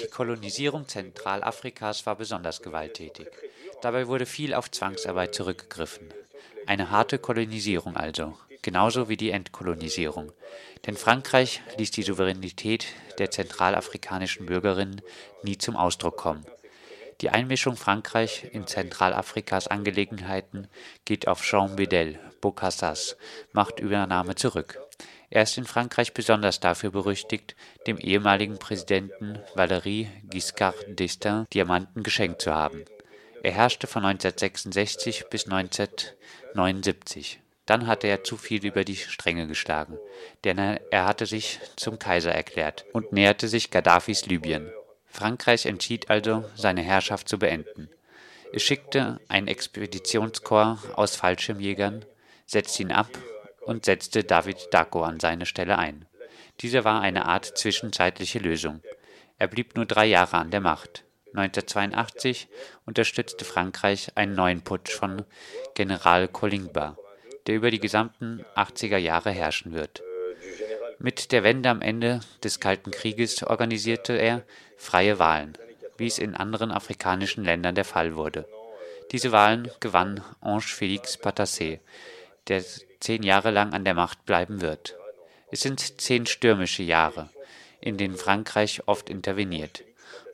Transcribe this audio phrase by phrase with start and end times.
[0.00, 3.28] die Kolonisierung Zentralafrikas war besonders gewalttätig.
[3.82, 6.12] Dabei wurde viel auf Zwangsarbeit zurückgegriffen.
[6.66, 10.32] Eine harte Kolonisierung also, genauso wie die Entkolonisierung.
[10.86, 12.86] Denn Frankreich ließ die Souveränität
[13.18, 15.02] der zentralafrikanischen Bürgerinnen
[15.42, 16.46] nie zum Ausdruck kommen.
[17.20, 20.66] Die Einmischung Frankreich in Zentralafrikas Angelegenheiten
[21.04, 23.16] geht auf Jean Bedel, Bocassas
[23.52, 24.80] Machtübernahme zurück.
[25.30, 32.42] Er ist in Frankreich besonders dafür berüchtigt, dem ehemaligen Präsidenten Valéry Giscard d'Estaing Diamanten geschenkt
[32.42, 32.84] zu haben.
[33.42, 37.40] Er herrschte von 1966 bis 1979.
[37.66, 39.98] Dann hatte er zu viel über die Stränge geschlagen,
[40.44, 44.70] denn er hatte sich zum Kaiser erklärt und näherte sich Gaddafis Libyen.
[45.14, 47.88] Frankreich entschied also, seine Herrschaft zu beenden.
[48.52, 52.04] Es schickte ein Expeditionskorps aus Fallschirmjägern,
[52.46, 53.10] setzte ihn ab
[53.60, 56.06] und setzte David Daco an seine Stelle ein.
[56.60, 58.82] Diese war eine Art zwischenzeitliche Lösung.
[59.38, 61.04] Er blieb nur drei Jahre an der Macht.
[61.34, 62.48] 1982
[62.84, 65.24] unterstützte Frankreich einen neuen Putsch von
[65.76, 66.98] General Kolingba,
[67.46, 70.02] der über die gesamten 80er Jahre herrschen wird.
[70.98, 74.42] Mit der Wende am Ende des Kalten Krieges organisierte er
[74.76, 75.56] freie Wahlen,
[75.96, 78.46] wie es in anderen afrikanischen Ländern der Fall wurde.
[79.12, 81.80] Diese Wahlen gewann Ange Félix Patassé,
[82.48, 82.64] der
[83.00, 84.96] zehn Jahre lang an der Macht bleiben wird.
[85.50, 87.30] Es sind zehn stürmische Jahre,
[87.80, 89.84] in denen Frankreich oft interveniert.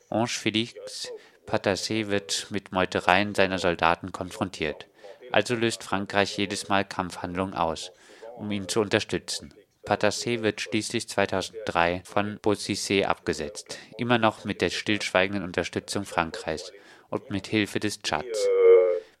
[0.09, 1.09] Ange Félix
[1.45, 4.87] Patassé wird mit Meutereien seiner Soldaten konfrontiert.
[5.31, 7.91] Also löst Frankreich jedes Mal Kampfhandlungen aus,
[8.37, 9.53] um ihn zu unterstützen.
[9.85, 16.71] Patassé wird schließlich 2003 von Bozizé abgesetzt, immer noch mit der stillschweigenden Unterstützung Frankreichs
[17.09, 18.47] und mit Hilfe des Tschads.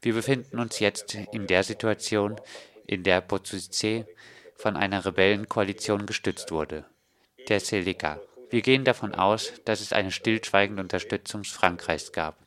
[0.01, 2.39] Wir befinden uns jetzt in der Situation,
[2.85, 4.05] in der Bozizé
[4.55, 6.85] von einer Rebellenkoalition gestützt wurde,
[7.49, 8.19] der Seleka.
[8.51, 12.37] Wir gehen davon aus, dass es eine stillschweigende Unterstützung Frankreichs gab,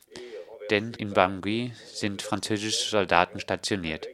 [0.70, 4.06] denn in Bangui sind französische Soldaten stationiert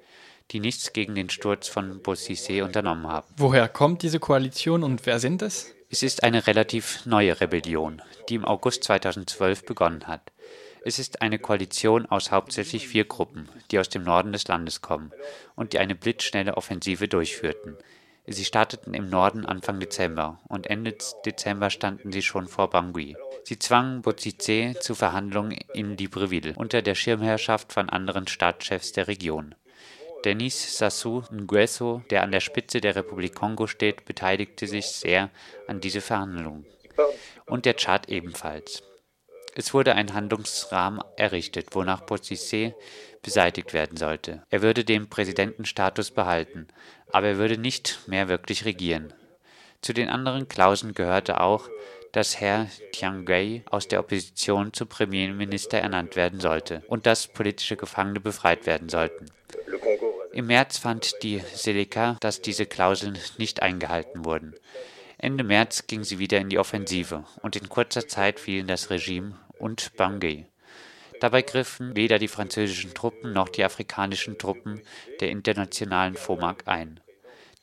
[0.50, 3.27] die nichts gegen den Sturz von Boussissé unternommen haben.
[3.37, 5.75] Woher kommt diese Koalition und wer sind es?
[5.88, 10.33] Es ist eine relativ neue Rebellion, die im August 2012 begonnen hat.
[10.84, 15.12] Es ist eine Koalition aus hauptsächlich vier Gruppen, die aus dem Norden des Landes kommen
[15.56, 17.77] und die eine blitzschnelle Offensive durchführten.
[18.27, 20.97] Sie starteten im Norden Anfang Dezember und Ende
[21.27, 23.16] Dezember standen sie schon vor Bangui.
[23.44, 29.56] Sie zwangen Bozizé zu Verhandlungen in Libreville unter der Schirmherrschaft von anderen Staatschefs der Region.
[30.25, 35.31] Denis Sassou Nguesso, der an der Spitze der Republik Kongo steht, beteiligte sich sehr
[35.67, 36.67] an diese Verhandlungen.
[37.47, 38.83] Und der Tschad ebenfalls.
[39.55, 42.75] Es wurde ein Handlungsrahmen errichtet, wonach Bozizé
[43.23, 44.43] beseitigt werden sollte.
[44.51, 46.69] Er würde den Präsidentenstatus behalten,
[47.11, 49.13] aber er würde nicht mehr wirklich regieren.
[49.81, 51.69] Zu den anderen Klauseln gehörte auch,
[52.13, 58.21] dass Herr Tianguei aus der Opposition zum Premierminister ernannt werden sollte und dass politische Gefangene
[58.21, 59.27] befreit werden sollten.
[60.33, 64.55] Im März fand die Seleka, dass diese Klauseln nicht eingehalten wurden.
[65.19, 69.37] Ende März ging sie wieder in die Offensive und in kurzer Zeit fielen das Regime
[69.59, 70.47] und Bangui.
[71.21, 74.81] Dabei griffen weder die französischen Truppen noch die afrikanischen Truppen
[75.21, 77.01] der internationalen FOMAC ein.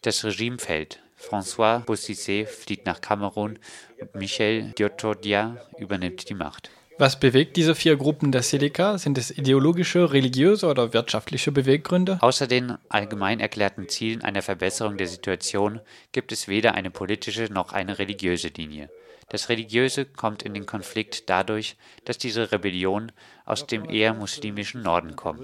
[0.02, 1.02] Das Regime fällt.
[1.18, 3.58] François Bozizé flieht nach Kamerun
[4.00, 6.70] und Michel Diotodia übernimmt die Macht.
[7.00, 8.98] Was bewegt diese vier Gruppen der Seleka?
[8.98, 12.18] Sind es ideologische, religiöse oder wirtschaftliche Beweggründe?
[12.22, 15.80] Außer den allgemein erklärten Zielen einer Verbesserung der Situation
[16.12, 18.90] gibt es weder eine politische noch eine religiöse Linie.
[19.30, 21.76] Das Religiöse kommt in den Konflikt dadurch,
[22.06, 23.12] dass diese Rebellion
[23.46, 25.42] aus dem eher muslimischen Norden kommt,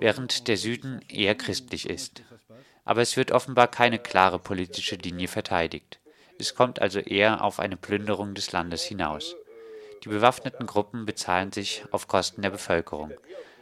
[0.00, 2.22] während der Süden eher christlich ist.
[2.86, 5.98] Aber es wird offenbar keine klare politische Linie verteidigt.
[6.38, 9.36] Es kommt also eher auf eine Plünderung des Landes hinaus.
[10.04, 13.12] Die bewaffneten Gruppen bezahlen sich auf Kosten der Bevölkerung.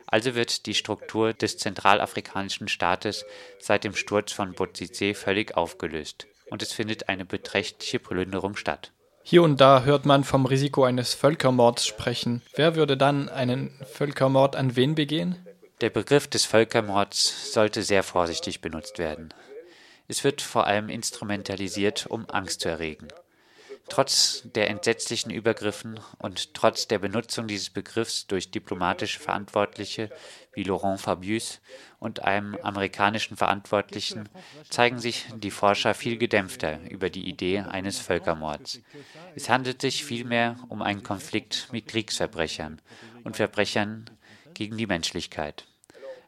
[0.06, 3.24] Also wird die Struktur des zentralafrikanischen Staates
[3.60, 8.92] seit dem Sturz von Bozizé völlig aufgelöst und es findet eine beträchtliche Plünderung statt.
[9.22, 12.42] Hier und da hört man vom Risiko eines Völkermords sprechen.
[12.56, 15.46] Wer würde dann einen Völkermord an wen begehen?
[15.80, 19.32] Der Begriff des Völkermords sollte sehr vorsichtig benutzt werden.
[20.08, 23.08] Es wird vor allem instrumentalisiert, um Angst zu erregen.
[23.88, 30.10] Trotz der entsetzlichen Übergriffen und trotz der Benutzung dieses Begriffs durch diplomatische Verantwortliche
[30.54, 31.60] wie Laurent Fabius
[31.98, 34.28] und einem amerikanischen Verantwortlichen
[34.70, 38.80] zeigen sich die Forscher viel gedämpfter über die Idee eines Völkermords.
[39.34, 42.80] Es handelt sich vielmehr um einen Konflikt mit Kriegsverbrechern
[43.24, 44.10] und Verbrechern
[44.54, 45.66] gegen die Menschlichkeit.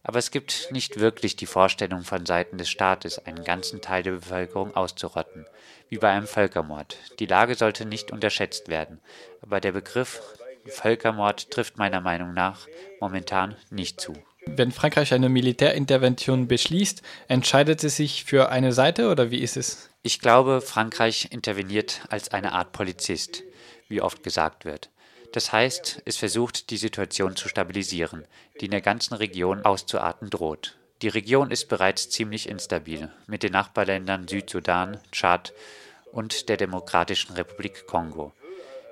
[0.05, 4.13] Aber es gibt nicht wirklich die Vorstellung von Seiten des Staates, einen ganzen Teil der
[4.13, 5.47] Bevölkerung auszurotten,
[5.89, 6.99] wie bei einem Völkermord.
[7.19, 9.01] Die Lage sollte nicht unterschätzt werden,
[9.41, 10.21] aber der Begriff
[10.67, 12.67] Völkermord trifft meiner Meinung nach
[13.01, 14.13] momentan nicht zu.
[14.47, 19.91] Wenn Frankreich eine Militärintervention beschließt, entscheidet es sich für eine Seite oder wie ist es?
[20.03, 23.43] Ich glaube, Frankreich interveniert als eine Art Polizist,
[23.89, 24.91] wie oft gesagt wird.
[25.35, 28.25] Das heißt, es versucht, die Situation zu stabilisieren,
[28.61, 30.77] die in der ganzen Region auszuarten droht.
[31.03, 35.53] Die Region ist bereits ziemlich instabil, mit den Nachbarländern Südsudan, Tschad
[36.13, 38.33] und der Demokratischen Republik Kongo.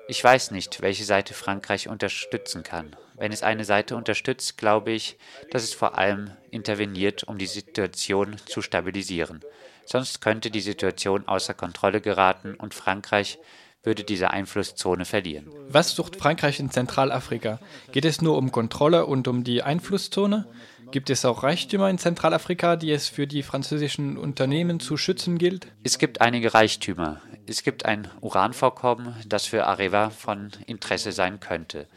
[0.09, 2.93] Ich weiß nicht, welche Seite Frankreich unterstützen kann.
[3.13, 5.17] Wenn es eine Seite unterstützt, glaube ich,
[5.49, 9.39] dass es vor allem interveniert, um die Situation zu stabilisieren.
[9.85, 13.39] Sonst könnte die Situation außer Kontrolle geraten und Frankreich
[13.83, 15.49] würde diese Einflusszone verlieren.
[15.69, 17.59] Was sucht Frankreich in Zentralafrika?
[17.91, 20.47] Geht es nur um Kontrolle und um die Einflusszone?
[20.91, 25.67] Gibt es auch Reichtümer in Zentralafrika, die es für die französischen Unternehmen zu schützen gilt?
[25.83, 27.19] Es gibt einige Reichtümer.
[27.47, 31.87] Es gibt ein Uranvorkommen, das für Areva von Interesse sein könnte.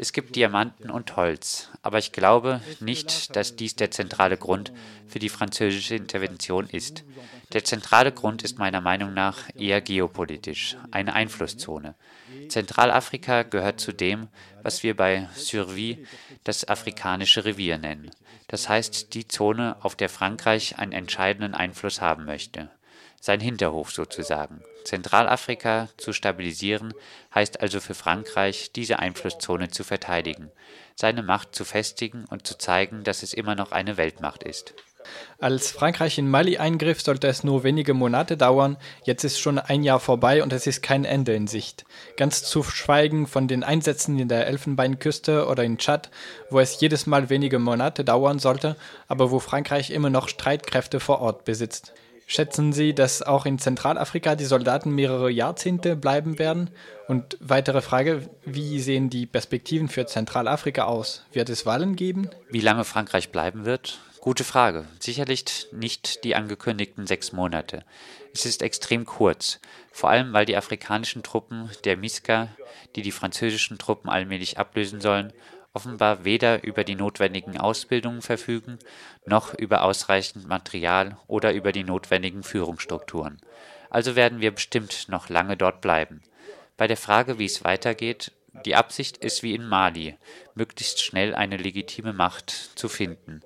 [0.00, 4.72] Es gibt Diamanten und Holz, aber ich glaube nicht, dass dies der zentrale Grund
[5.08, 7.04] für die französische Intervention ist.
[7.52, 11.96] Der zentrale Grund ist meiner Meinung nach eher geopolitisch, eine Einflusszone.
[12.48, 14.28] Zentralafrika gehört zu dem,
[14.62, 16.06] was wir bei Survie
[16.44, 18.10] das afrikanische Revier nennen.
[18.46, 22.70] Das heißt die Zone, auf der Frankreich einen entscheidenden Einfluss haben möchte.
[23.20, 24.62] Sein Hinterhof sozusagen.
[24.84, 26.94] Zentralafrika zu stabilisieren
[27.34, 30.50] heißt also für Frankreich, diese Einflusszone zu verteidigen,
[30.94, 34.74] seine Macht zu festigen und zu zeigen, dass es immer noch eine Weltmacht ist.
[35.38, 38.76] Als Frankreich in Mali eingriff, sollte es nur wenige Monate dauern.
[39.04, 41.84] Jetzt ist schon ein Jahr vorbei und es ist kein Ende in Sicht.
[42.16, 46.10] Ganz zu schweigen von den Einsätzen in der Elfenbeinküste oder in Tschad,
[46.50, 48.76] wo es jedes Mal wenige Monate dauern sollte,
[49.06, 51.92] aber wo Frankreich immer noch Streitkräfte vor Ort besitzt.
[52.30, 56.68] Schätzen Sie, dass auch in Zentralafrika die Soldaten mehrere Jahrzehnte bleiben werden?
[57.06, 61.24] Und weitere Frage, wie sehen die Perspektiven für Zentralafrika aus?
[61.32, 62.28] Wird es Wahlen geben?
[62.50, 63.98] Wie lange Frankreich bleiben wird?
[64.20, 64.84] Gute Frage.
[65.00, 67.82] Sicherlich nicht die angekündigten sechs Monate.
[68.34, 69.58] Es ist extrem kurz,
[69.90, 72.48] vor allem weil die afrikanischen Truppen der MISCA,
[72.94, 75.32] die die französischen Truppen allmählich ablösen sollen,
[75.78, 78.80] offenbar weder über die notwendigen Ausbildungen verfügen,
[79.26, 83.40] noch über ausreichend Material oder über die notwendigen Führungsstrukturen.
[83.88, 86.20] Also werden wir bestimmt noch lange dort bleiben.
[86.76, 88.32] Bei der Frage, wie es weitergeht,
[88.66, 90.16] die Absicht ist wie in Mali,
[90.56, 93.42] möglichst schnell eine legitime Macht zu finden.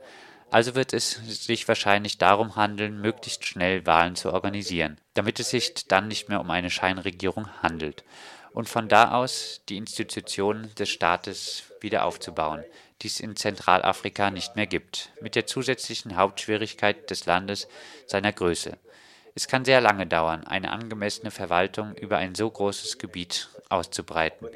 [0.51, 1.11] Also wird es
[1.47, 6.41] sich wahrscheinlich darum handeln, möglichst schnell Wahlen zu organisieren, damit es sich dann nicht mehr
[6.41, 8.05] um eine Scheinregierung handelt
[8.53, 12.65] und von da aus die Institutionen des Staates wieder aufzubauen,
[13.03, 17.69] die es in Zentralafrika nicht mehr gibt, mit der zusätzlichen Hauptschwierigkeit des Landes
[18.07, 18.79] seiner Größe.
[19.35, 24.47] Es kann sehr lange dauern, eine angemessene Verwaltung über ein so großes Gebiet auszubreiten.